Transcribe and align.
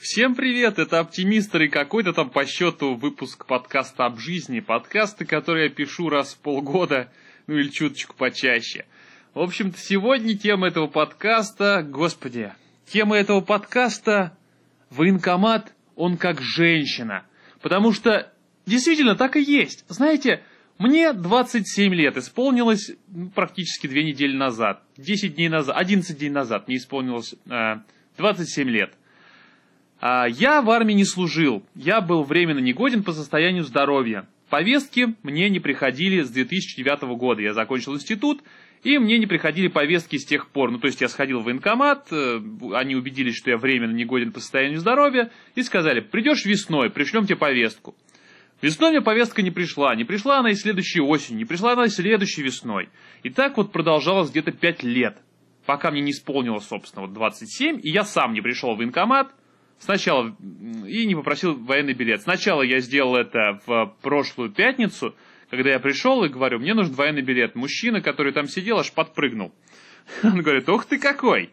Всем 0.00 0.34
привет, 0.34 0.78
это 0.78 0.98
Оптимистр 0.98 1.60
и 1.60 1.68
какой-то 1.68 2.14
там 2.14 2.30
по 2.30 2.46
счету 2.46 2.94
выпуск 2.94 3.44
подкаста 3.44 4.06
об 4.06 4.18
жизни. 4.18 4.60
Подкасты, 4.60 5.26
которые 5.26 5.66
я 5.66 5.70
пишу 5.70 6.08
раз 6.08 6.32
в 6.32 6.38
полгода, 6.38 7.12
ну 7.46 7.58
или 7.58 7.68
чуточку 7.68 8.16
почаще. 8.16 8.86
В 9.34 9.40
общем-то, 9.40 9.78
сегодня 9.78 10.38
тема 10.38 10.68
этого 10.68 10.86
подкаста, 10.86 11.86
господи, 11.86 12.50
тема 12.86 13.18
этого 13.18 13.42
подкаста 13.42 14.34
«Военкомат, 14.88 15.74
он 15.96 16.16
как 16.16 16.40
женщина». 16.40 17.26
Потому 17.60 17.92
что 17.92 18.32
действительно 18.64 19.16
так 19.16 19.36
и 19.36 19.42
есть. 19.42 19.84
Знаете, 19.88 20.42
мне 20.78 21.12
27 21.12 21.92
лет 21.92 22.16
исполнилось 22.16 22.92
практически 23.34 23.86
две 23.86 24.04
недели 24.04 24.34
назад. 24.34 24.82
10 24.96 25.34
дней 25.34 25.50
назад, 25.50 25.76
11 25.76 26.18
дней 26.18 26.30
назад 26.30 26.68
мне 26.68 26.78
исполнилось 26.78 27.34
э, 27.50 27.80
27 28.16 28.66
лет. 28.70 28.94
А, 30.00 30.26
я 30.26 30.62
в 30.62 30.70
армии 30.70 30.94
не 30.94 31.04
служил, 31.04 31.62
я 31.74 32.00
был 32.00 32.22
временно 32.22 32.58
негоден 32.58 33.02
по 33.02 33.12
состоянию 33.12 33.64
здоровья. 33.64 34.26
Повестки 34.48 35.14
мне 35.22 35.48
не 35.50 35.60
приходили 35.60 36.22
с 36.22 36.30
2009 36.30 37.02
года. 37.16 37.42
Я 37.42 37.52
закончил 37.52 37.94
институт, 37.94 38.42
и 38.82 38.98
мне 38.98 39.18
не 39.18 39.26
приходили 39.26 39.68
повестки 39.68 40.16
с 40.16 40.24
тех 40.24 40.48
пор. 40.48 40.72
Ну, 40.72 40.78
то 40.78 40.86
есть 40.86 41.00
я 41.00 41.08
сходил 41.08 41.40
в 41.40 41.44
военкомат, 41.44 42.08
э, 42.10 42.40
они 42.72 42.96
убедились, 42.96 43.36
что 43.36 43.50
я 43.50 43.58
временно 43.58 43.92
негоден 43.92 44.32
по 44.32 44.40
состоянию 44.40 44.80
здоровья, 44.80 45.30
и 45.54 45.62
сказали, 45.62 46.00
придешь 46.00 46.46
весной, 46.46 46.90
пришлем 46.90 47.26
тебе 47.26 47.36
повестку. 47.36 47.94
Весной 48.62 48.90
мне 48.90 49.02
повестка 49.02 49.42
не 49.42 49.50
пришла, 49.50 49.94
не 49.94 50.04
пришла 50.04 50.38
она 50.38 50.50
и 50.50 50.54
следующей 50.54 51.00
осенью, 51.00 51.38
не 51.38 51.44
пришла 51.44 51.72
она 51.72 51.84
и 51.84 51.88
следующей 51.88 52.42
весной. 52.42 52.88
И 53.22 53.30
так 53.30 53.56
вот 53.56 53.70
продолжалось 53.70 54.30
где-то 54.30 54.50
5 54.50 54.82
лет, 54.82 55.18
пока 55.64 55.90
мне 55.90 56.00
не 56.00 56.10
исполнилось, 56.10 56.66
собственно, 56.66 57.02
вот 57.02 57.12
27, 57.12 57.80
и 57.82 57.90
я 57.90 58.04
сам 58.04 58.32
не 58.32 58.40
пришел 58.40 58.74
в 58.74 58.78
военкомат, 58.78 59.32
Сначала, 59.80 60.36
и 60.86 61.06
не 61.06 61.14
попросил 61.14 61.56
военный 61.56 61.94
билет. 61.94 62.20
Сначала 62.20 62.60
я 62.60 62.80
сделал 62.80 63.16
это 63.16 63.60
в 63.66 63.96
прошлую 64.02 64.50
пятницу, 64.50 65.16
когда 65.48 65.70
я 65.70 65.80
пришел 65.80 66.22
и 66.22 66.28
говорю, 66.28 66.58
мне 66.58 66.74
нужен 66.74 66.92
военный 66.92 67.22
билет. 67.22 67.54
Мужчина, 67.54 68.02
который 68.02 68.32
там 68.32 68.46
сидел, 68.46 68.78
аж 68.78 68.92
подпрыгнул. 68.92 69.52
Он 70.22 70.42
говорит, 70.42 70.68
ух 70.68 70.84
ты 70.84 70.98
какой! 70.98 71.50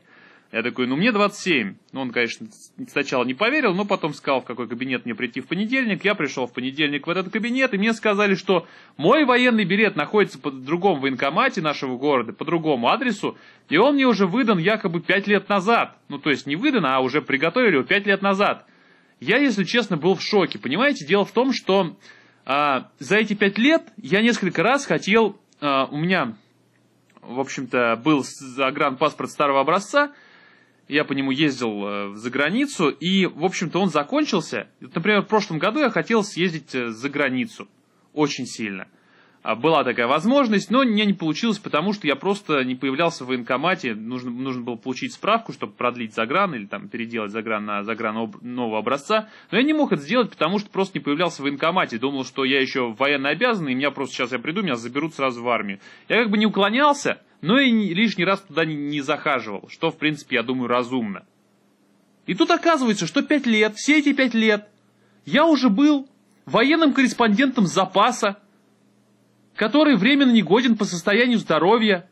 Я 0.52 0.64
такой, 0.64 0.88
ну 0.88 0.95
мне 0.95 1.12
27. 1.12 1.76
Ну, 1.92 2.02
он, 2.02 2.12
конечно, 2.12 2.48
сначала 2.88 3.26
не 3.26 3.34
поверил, 3.34 3.73
но 3.73 3.84
потом 3.84 4.14
сказал, 4.14 4.42
в 4.42 4.45
какой 4.45 4.67
кабинет 4.67 5.04
мне 5.04 5.14
прийти 5.14 5.42
в 5.42 5.48
понедельник. 5.48 6.06
Я 6.06 6.16
пришел 6.16 6.48
в 6.48 6.54
понедельник 6.54 7.06
в 7.06 7.09
этот 7.09 7.31
кабинет, 7.31 7.73
и 7.73 7.78
мне 7.78 7.94
сказали, 7.94 8.36
что 8.36 8.66
мой 8.95 9.26
военный 9.26 9.66
билет 9.66 9.98
находится 9.98 10.39
по 10.39 10.50
другом 10.50 11.02
военкомате 11.02 11.62
нашего 11.62 11.98
города, 11.98 12.31
по 12.31 12.45
другому 12.45 12.88
адресу, 12.88 13.38
и 13.67 13.78
он 13.78 13.95
мне 13.95 14.06
уже 14.06 14.26
выдан 14.26 14.58
якобы 14.58 15.02
5 15.02 15.28
лет 15.28 15.50
назад. 15.50 15.98
Ну, 16.08 16.17
то 16.17 16.30
есть 16.30 16.48
не 16.48 16.56
выдан, 16.56 16.86
а 16.86 17.02
уже 17.02 17.22
приготовили 17.22 17.76
его 17.76 17.84
5 17.84 18.08
лет 18.08 18.22
назад. 18.22 18.66
Я, 19.20 19.39
если 19.39 19.66
честно, 19.66 19.98
был 19.98 20.16
в 20.16 20.22
шоке. 20.22 20.59
Понимаете, 20.59 21.06
дело 21.06 21.26
в 21.26 21.32
том, 21.32 21.52
что 21.52 21.98
а, 22.45 22.89
за 23.00 23.17
эти 23.17 23.34
5 23.34 23.58
лет 23.58 23.84
я 23.98 24.22
несколько 24.22 24.64
раз 24.64 24.86
хотел, 24.86 25.38
а, 25.59 25.88
у 25.88 25.98
меня, 25.98 26.38
в 27.22 27.42
общем-то, 27.42 28.00
был 28.02 28.23
загранпаспорт 28.23 29.30
старого 29.30 29.59
образца, 29.59 30.14
я 30.88 31.04
по 31.04 31.14
нему 31.14 31.32
ездил 31.32 31.88
э, 31.88 32.16
за 32.16 32.30
границу, 32.30 32.90
и, 32.90 33.26
в 33.26 33.44
общем-то, 33.44 33.80
он 33.80 33.90
закончился. 33.90 34.68
Например, 34.80 35.22
в 35.22 35.28
прошлом 35.28 35.60
году 35.60 35.80
я 35.80 35.90
хотел 35.90 36.24
съездить 36.24 36.74
э, 36.76 36.90
за 36.90 37.10
границу. 37.10 37.68
Очень 38.14 38.46
сильно. 38.46 38.88
А, 39.44 39.56
была 39.56 39.84
такая 39.84 40.08
возможность, 40.08 40.72
но 40.72 40.84
мне 40.84 41.06
не 41.06 41.14
получилось, 41.14 41.60
потому 41.60 41.94
что 41.94 42.08
я 42.08 42.16
просто 42.16 42.64
не 42.66 42.76
появлялся 42.76 43.24
в 43.24 43.28
военкомате. 43.28 43.96
Нужно, 43.96 44.32
нужно 44.32 44.64
было 44.64 44.76
получить 44.76 45.14
справку, 45.14 45.54
чтобы 45.54 45.74
продлить 45.74 46.14
загран 46.14 46.54
или 46.56 46.66
там 46.66 46.90
переделать 46.90 47.32
загран 47.32 47.66
на 47.66 47.84
загран 47.84 48.34
нового 48.42 48.80
образца. 48.80 49.30
Но 49.52 49.58
я 49.58 49.64
не 49.64 49.74
мог 49.74 49.94
это 49.94 50.02
сделать, 50.02 50.32
потому 50.32 50.60
что 50.60 50.70
просто 50.70 50.98
не 50.98 51.04
появлялся 51.04 51.42
в 51.42 51.46
военкомате. 51.46 51.98
Думал, 51.98 52.26
что 52.26 52.44
я 52.44 52.60
еще 52.60 52.94
военно 52.98 53.30
обязанный, 53.30 53.72
и 53.72 53.76
меня 53.76 53.92
просто 53.92 54.16
сейчас 54.16 54.32
я 54.32 54.40
приду, 54.40 54.64
меня 54.64 54.76
заберут 54.76 55.14
сразу 55.14 55.42
в 55.42 55.48
армию. 55.48 55.80
Я 56.10 56.23
как 56.23 56.32
бы 56.32 56.38
не 56.38 56.45
уклонялся, 56.45 57.22
но 57.42 57.59
и 57.59 57.93
лишний 57.93 58.25
раз 58.25 58.42
туда 58.42 58.65
не, 58.65 59.02
захаживал, 59.02 59.67
что, 59.70 59.92
в 59.92 59.98
принципе, 59.98 60.37
я 60.37 60.43
думаю, 60.43 60.67
разумно. 60.67 61.25
И 62.25 62.33
тут 62.33 62.52
оказывается, 62.52 63.08
что 63.08 63.21
пять 63.21 63.45
лет, 63.45 63.75
все 63.75 63.99
эти 63.99 64.14
пять 64.14 64.33
лет, 64.33 64.67
я 65.25 65.45
уже 65.45 65.70
был 65.70 66.09
военным 66.45 66.93
корреспондентом 66.93 67.67
запаса, 67.67 68.37
который 69.55 69.95
временно 69.95 70.31
негоден 70.31 70.77
по 70.77 70.86
состоянию 70.86 71.37
здоровья. 71.37 72.09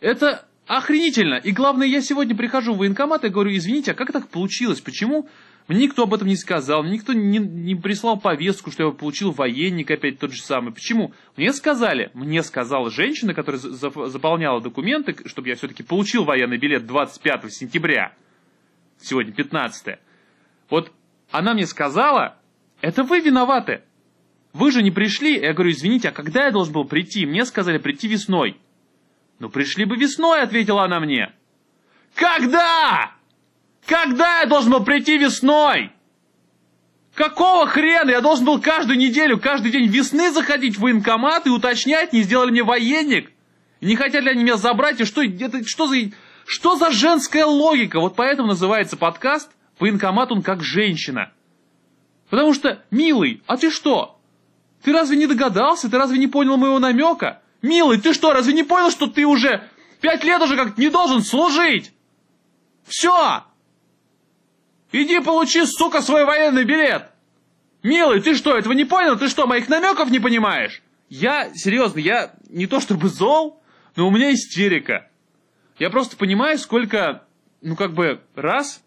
Это 0.00 0.46
охренительно. 0.66 1.34
И 1.34 1.52
главное, 1.52 1.86
я 1.86 2.00
сегодня 2.00 2.36
прихожу 2.36 2.74
в 2.74 2.78
военкомат 2.78 3.24
и 3.24 3.28
говорю, 3.28 3.54
извините, 3.54 3.92
а 3.92 3.94
как 3.94 4.12
так 4.12 4.28
получилось? 4.28 4.80
Почему 4.80 5.28
мне 5.66 5.84
никто 5.84 6.02
об 6.02 6.12
этом 6.12 6.28
не 6.28 6.36
сказал, 6.36 6.82
мне 6.82 6.92
никто 6.92 7.14
не, 7.14 7.38
не 7.38 7.74
прислал 7.74 8.20
повестку, 8.20 8.70
что 8.70 8.84
я 8.84 8.90
получил 8.90 9.30
военник 9.30 9.90
опять 9.90 10.18
тот 10.18 10.32
же 10.32 10.42
самый. 10.42 10.74
Почему? 10.74 11.14
Мне 11.36 11.54
сказали, 11.54 12.10
мне 12.12 12.42
сказала 12.42 12.90
женщина, 12.90 13.32
которая 13.32 13.60
за, 13.60 13.90
заполняла 14.08 14.60
документы, 14.60 15.16
чтобы 15.26 15.48
я 15.48 15.54
все-таки 15.54 15.82
получил 15.82 16.24
военный 16.24 16.58
билет 16.58 16.86
25 16.86 17.50
сентября. 17.50 18.14
Сегодня 19.00 19.32
15. 19.32 19.98
Вот 20.68 20.92
она 21.30 21.54
мне 21.54 21.66
сказала, 21.66 22.36
это 22.82 23.02
вы 23.02 23.20
виноваты. 23.20 23.82
Вы 24.52 24.70
же 24.70 24.82
не 24.82 24.90
пришли. 24.90 25.40
Я 25.40 25.54
говорю, 25.54 25.70
извините, 25.70 26.10
а 26.10 26.12
когда 26.12 26.44
я 26.44 26.50
должен 26.50 26.74
был 26.74 26.84
прийти? 26.84 27.24
Мне 27.24 27.46
сказали 27.46 27.78
прийти 27.78 28.06
весной. 28.06 28.60
Ну 29.38 29.48
пришли 29.48 29.86
бы 29.86 29.96
весной, 29.96 30.42
ответила 30.42 30.84
она 30.84 31.00
мне. 31.00 31.32
Когда? 32.14 33.14
Когда 33.86 34.40
я 34.40 34.46
должен 34.46 34.72
был 34.72 34.84
прийти 34.84 35.18
весной? 35.18 35.92
Какого 37.14 37.66
хрена? 37.66 38.10
Я 38.10 38.20
должен 38.20 38.44
был 38.44 38.60
каждую 38.60 38.98
неделю, 38.98 39.38
каждый 39.38 39.70
день 39.70 39.86
весны 39.86 40.30
заходить 40.30 40.76
в 40.76 40.80
военкомат 40.80 41.46
и 41.46 41.50
уточнять, 41.50 42.12
не 42.12 42.22
сделали 42.22 42.50
мне 42.50 42.64
военник? 42.64 43.30
Не 43.80 43.96
хотят 43.96 44.24
ли 44.24 44.30
они 44.30 44.42
меня 44.42 44.56
забрать? 44.56 45.00
И 45.00 45.04
что, 45.04 45.22
это, 45.22 45.66
что, 45.66 45.86
за, 45.86 45.96
что 46.46 46.76
за 46.76 46.90
женская 46.90 47.44
логика? 47.44 48.00
Вот 48.00 48.16
поэтому 48.16 48.48
называется 48.48 48.96
подкаст 48.96 49.50
«Военкомат 49.78 50.32
он 50.32 50.42
как 50.42 50.62
женщина». 50.62 51.32
Потому 52.30 52.54
что, 52.54 52.82
милый, 52.90 53.42
а 53.46 53.56
ты 53.58 53.70
что? 53.70 54.18
Ты 54.82 54.92
разве 54.92 55.16
не 55.16 55.26
догадался? 55.26 55.90
Ты 55.90 55.98
разве 55.98 56.18
не 56.18 56.26
понял 56.26 56.56
моего 56.56 56.78
намека? 56.78 57.42
Милый, 57.62 58.00
ты 58.00 58.12
что, 58.12 58.32
разве 58.32 58.54
не 58.54 58.62
понял, 58.62 58.90
что 58.90 59.06
ты 59.06 59.24
уже 59.24 59.68
пять 60.00 60.24
лет 60.24 60.40
уже 60.40 60.56
как 60.56 60.78
не 60.78 60.88
должен 60.88 61.22
служить? 61.22 61.92
Все! 62.86 63.44
Иди 64.96 65.18
получи, 65.18 65.66
сука, 65.66 66.02
свой 66.02 66.24
военный 66.24 66.64
билет! 66.64 67.10
Милый, 67.82 68.20
ты 68.20 68.36
что, 68.36 68.56
этого 68.56 68.74
не 68.74 68.84
понял? 68.84 69.18
Ты 69.18 69.26
что, 69.28 69.44
моих 69.44 69.68
намеков 69.68 70.08
не 70.08 70.20
понимаешь? 70.20 70.82
Я, 71.08 71.52
серьезно, 71.52 71.98
я 71.98 72.32
не 72.48 72.68
то 72.68 72.78
чтобы 72.78 73.08
зол, 73.08 73.60
но 73.96 74.06
у 74.06 74.12
меня 74.12 74.32
истерика. 74.32 75.10
Я 75.80 75.90
просто 75.90 76.16
понимаю, 76.16 76.58
сколько, 76.58 77.24
ну 77.60 77.74
как 77.74 77.92
бы, 77.92 78.20
раз, 78.36 78.84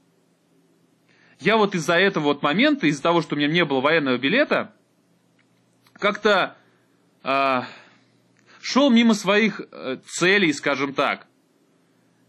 я 1.42 1.58
вот 1.58 1.76
из-за 1.76 1.96
этого 1.96 2.24
вот 2.24 2.42
момента, 2.42 2.88
из-за 2.88 3.04
того, 3.04 3.22
что 3.22 3.36
у 3.36 3.38
меня 3.38 3.50
не 3.50 3.66
было 3.66 3.82
военного 3.82 4.18
билета, 4.18 4.74
как-то 5.92 6.56
э, 7.22 7.62
шел 8.62 8.90
мимо 8.90 9.14
своих 9.14 9.60
э, 9.60 9.98
целей, 10.06 10.54
скажем 10.54 10.94
так. 10.94 11.28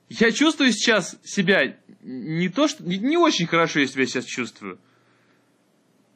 Я 0.08 0.32
чувствую 0.32 0.72
сейчас 0.72 1.18
себя 1.22 1.76
не 2.02 2.48
то, 2.48 2.68
что... 2.68 2.82
Не, 2.82 3.16
очень 3.16 3.46
хорошо 3.46 3.80
я 3.80 3.86
себя 3.86 4.06
сейчас 4.06 4.24
чувствую. 4.24 4.78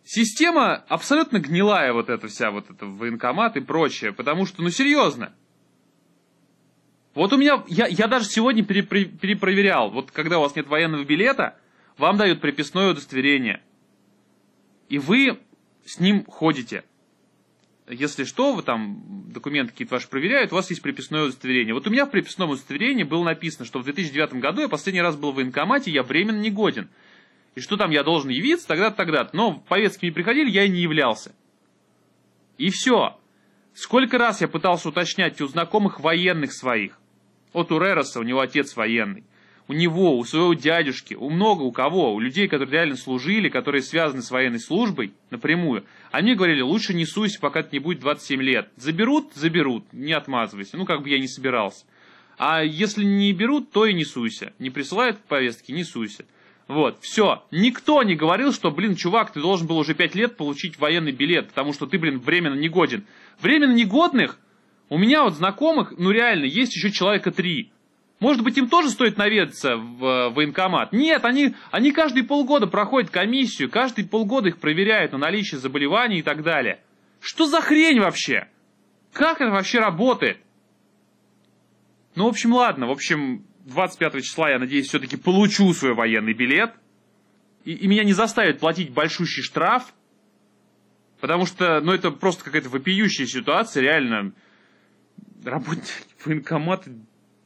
Система 0.05 0.77
абсолютно 0.89 1.39
гнилая 1.39 1.93
вот 1.93 2.09
эта 2.09 2.27
вся, 2.29 2.51
вот 2.51 2.71
это 2.71 2.87
военкомат 2.87 3.57
и 3.57 3.61
прочее, 3.61 4.13
потому 4.13 4.47
что, 4.47 4.63
ну 4.63 4.71
серьезно. 4.71 5.35
Вот 7.15 7.33
у 7.33 7.37
меня, 7.37 7.63
я, 7.69 7.87
я 7.87 8.09
даже 8.09 8.25
сегодня 8.25 8.65
перепри, 8.65 9.05
перепроверял, 9.05 9.91
вот 9.91 10.11
когда 10.11 10.39
у 10.39 10.43
вас 10.43 10.57
нет 10.57 10.67
военного 10.67 11.05
билета, 11.05 11.59
вам 11.99 12.17
дают 12.17 12.41
приписное 12.41 12.91
удостоверение. 12.91 13.63
И 14.89 14.99
вы 14.99 15.39
с 15.85 16.01
ним 16.01 16.25
ходите 16.25 16.85
если 17.93 18.25
что, 18.25 18.55
вы 18.55 18.63
там 18.63 19.03
документы 19.33 19.73
какие-то 19.73 19.95
ваши 19.95 20.09
проверяют, 20.09 20.53
у 20.53 20.57
вас 20.57 20.71
есть 20.71 20.83
приписное 20.83 21.25
удостоверение. 21.25 21.75
Вот 21.75 21.87
у 21.87 21.91
меня 21.91 22.07
в 22.07 22.11
приписном 22.11 22.51
удостоверении 22.51 23.05
было 23.05 23.25
написано, 23.25 23.65
что 23.65 23.79
в 23.79 23.85
2009 23.85 24.35
году 24.35 24.63
я 24.63 24.69
последний 24.69 25.03
раз 25.03 25.17
был 25.17 25.33
в 25.33 25.37
военкомате, 25.37 25.91
я 25.91 26.03
временно 26.03 26.41
негоден. 26.41 26.89
И 27.55 27.61
что 27.61 27.77
там 27.77 27.91
я 27.91 28.03
должен 28.03 28.31
явиться 28.31 28.67
тогда-то, 28.67 28.97
тогда-то. 28.97 29.37
Но 29.37 29.59
повестки 29.69 30.07
не 30.07 30.11
приходили, 30.11 30.51
я 30.51 30.65
и 30.65 30.71
не 30.71 30.81
являлся. 30.81 31.35
И 32.57 32.71
все. 32.71 33.19
Сколько 33.75 34.19
раз 34.19 34.41
я 34.41 34.49
пытался 34.49 34.89
уточнять 34.89 35.41
у 35.41 35.47
знакомых 35.47 36.01
военных 36.01 36.53
своих. 36.53 36.99
Вот 37.53 37.73
у 37.73 37.79
Рероса, 37.79 38.21
у 38.21 38.23
него 38.23 38.41
отец 38.41 38.77
военный 38.77 39.25
у 39.69 39.73
него, 39.73 40.19
у 40.19 40.25
своего 40.25 40.55
дядюшки, 40.55 41.15
у 41.15 41.31
много 41.31 41.63
у 41.63 41.73
кого, 41.73 42.15
у 42.15 42.21
людей, 42.21 42.49
которые 42.49 42.73
реально 42.73 42.97
служили, 42.97 43.49
которые 43.49 43.83
связаны 43.83 44.23
с 44.23 44.31
военной 44.31 44.61
службой 44.61 45.13
напрямую, 45.31 45.85
они 46.11 46.35
говорили, 46.35 46.61
лучше 46.61 46.95
не 46.95 47.07
суйся, 47.07 47.41
пока 47.41 47.63
ты 47.63 47.69
не 47.73 47.79
будет 47.79 48.01
27 48.01 48.43
лет. 48.43 48.69
Заберут, 48.77 49.33
заберут, 49.35 49.85
не 49.93 50.13
отмазывайся. 50.13 50.77
Ну, 50.77 50.85
как 50.85 51.03
бы 51.03 51.09
я 51.09 51.19
не 51.19 51.29
собирался. 51.29 51.85
А 52.39 52.63
если 52.63 53.05
не 53.05 53.33
берут, 53.33 53.71
то 53.71 53.87
и 53.87 53.95
не 53.95 54.05
суйся. 54.05 54.53
Не 54.59 54.71
присылают 54.71 55.19
повестки, 55.19 55.73
не 55.73 55.85
суйся. 55.85 56.25
Вот, 56.69 56.99
все. 57.01 57.45
Никто 57.51 58.03
не 58.03 58.15
говорил, 58.15 58.53
что, 58.53 58.71
блин, 58.71 58.97
чувак, 58.97 59.33
ты 59.33 59.41
должен 59.41 59.67
был 59.67 59.79
уже 59.79 59.95
5 59.95 60.15
лет 60.15 60.37
получить 60.37 60.79
военный 60.79 61.13
билет, 61.13 61.49
потому 61.49 61.73
что 61.73 61.87
ты, 61.87 61.99
блин, 61.99 62.19
временно 62.19 62.55
негоден. 62.55 63.05
Временно 63.41 63.73
негодных 63.73 64.39
у 64.89 64.99
меня 64.99 65.23
вот 65.25 65.35
знакомых, 65.35 65.95
ну 65.97 66.11
реально, 66.11 66.45
есть 66.45 66.75
еще 66.77 66.91
человека 66.91 67.31
три. 67.31 67.73
Может 68.23 68.45
быть, 68.45 68.57
им 68.57 68.69
тоже 68.69 68.91
стоит 68.91 69.17
наведаться 69.19 69.75
в 69.75 70.05
э, 70.05 70.31
военкомат? 70.31 70.93
Нет, 70.93 71.25
они, 71.25 71.57
они 71.73 71.91
каждые 71.91 72.23
полгода 72.23 72.69
проходят 72.69 73.11
комиссию, 73.11 73.69
каждые 73.69 74.07
полгода 74.07 74.47
их 74.47 74.59
проверяют 74.59 75.11
на 75.11 75.19
наличие 75.19 75.59
заболеваний 75.59 76.21
и 76.21 76.23
так 76.23 76.45
далее. 76.45 76.81
Что 77.19 77.47
за 77.47 77.61
хрень 77.61 77.99
вообще? 77.99 78.47
Как 79.13 79.41
это 79.41 79.51
вообще 79.51 79.81
работает? 79.81 80.39
Ну, 82.15 82.27
в 82.27 82.29
общем, 82.29 82.53
ладно. 82.53 82.87
В 82.87 82.93
общем, 82.93 83.45
25 83.65 84.23
числа, 84.23 84.51
я 84.51 84.61
надеюсь, 84.61 84.87
все-таки 84.87 85.17
получу 85.17 85.73
свой 85.73 85.95
военный 85.95 86.33
билет. 86.33 86.73
И, 87.65 87.73
и 87.73 87.89
меня 87.89 88.05
не 88.05 88.13
заставят 88.13 88.61
платить 88.61 88.93
большущий 88.93 89.43
штраф. 89.43 89.93
Потому 91.21 91.45
что, 91.45 91.81
ну, 91.81 91.93
это 91.93 92.13
просто 92.13 92.45
какая-то 92.45 92.69
вопиющая 92.69 93.27
ситуация, 93.27 93.83
реально. 93.83 94.33
Работники 95.45 95.91
военкомата, 96.25 96.89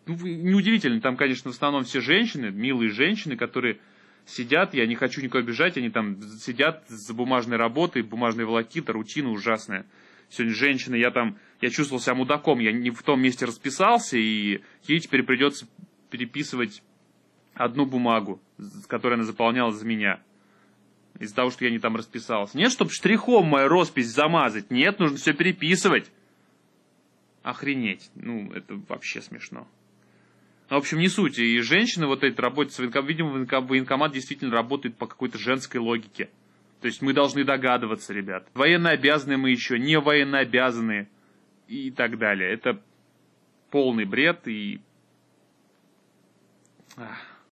ну, 0.06 0.14
неудивительно, 0.14 1.00
там, 1.00 1.16
конечно, 1.16 1.50
в 1.50 1.54
основном 1.54 1.84
все 1.84 2.00
женщины, 2.00 2.50
милые 2.50 2.90
женщины, 2.90 3.36
которые 3.36 3.78
сидят, 4.24 4.74
я 4.74 4.86
не 4.86 4.94
хочу 4.94 5.20
никого 5.20 5.40
обижать, 5.40 5.76
они 5.76 5.90
там 5.90 6.20
сидят 6.38 6.84
за 6.88 7.12
бумажной 7.12 7.56
работой, 7.56 8.02
бумажные 8.02 8.46
волокита, 8.46 8.92
рутина 8.92 9.30
ужасная. 9.30 9.86
Сегодня 10.28 10.54
женщина, 10.54 10.94
я 10.96 11.10
там, 11.10 11.38
я 11.60 11.70
чувствовал 11.70 12.00
себя 12.00 12.14
мудаком, 12.14 12.58
я 12.58 12.72
не 12.72 12.90
в 12.90 13.02
том 13.02 13.20
месте 13.20 13.46
расписался, 13.46 14.16
и 14.16 14.60
ей 14.86 15.00
теперь 15.00 15.22
придется 15.22 15.68
переписывать 16.10 16.82
одну 17.54 17.86
бумагу, 17.86 18.40
которую 18.88 19.16
она 19.16 19.24
заполняла 19.24 19.72
за 19.72 19.86
меня. 19.86 20.20
Из-за 21.18 21.34
того, 21.34 21.50
что 21.50 21.64
я 21.64 21.70
не 21.70 21.78
там 21.78 21.96
расписался. 21.96 22.58
Нет, 22.58 22.70
чтобы 22.70 22.90
штрихом 22.90 23.46
мою 23.46 23.68
роспись 23.68 24.08
замазать. 24.08 24.70
Нет, 24.70 24.98
нужно 24.98 25.16
все 25.16 25.32
переписывать. 25.32 26.10
Охренеть. 27.42 28.10
Ну, 28.14 28.52
это 28.52 28.74
вообще 28.88 29.22
смешно. 29.22 29.66
В 30.68 30.74
общем, 30.74 30.98
не 30.98 31.08
суть. 31.08 31.38
И 31.38 31.60
женщины 31.60 32.06
вот 32.06 32.24
эти 32.24 32.40
работают 32.40 32.72
с 32.72 32.78
военкоматом. 32.78 33.08
Видимо, 33.08 33.60
военкомат 33.60 34.12
действительно 34.12 34.52
работает 34.52 34.96
по 34.96 35.06
какой-то 35.06 35.38
женской 35.38 35.80
логике. 35.80 36.28
То 36.80 36.86
есть 36.86 37.02
мы 37.02 37.12
должны 37.12 37.44
догадываться, 37.44 38.12
ребят. 38.12 38.48
Военно 38.54 38.90
обязанные 38.90 39.38
мы 39.38 39.50
еще, 39.50 39.78
не 39.78 39.98
военно 39.98 40.38
обязанные 40.38 41.08
и 41.68 41.90
так 41.90 42.18
далее. 42.18 42.52
Это 42.52 42.82
полный 43.70 44.04
бред 44.04 44.46
и... 44.48 44.80
Ах. 46.96 47.35